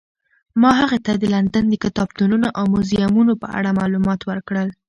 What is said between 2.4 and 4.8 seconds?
او موزیمونو په اړه معلومات ورکړل.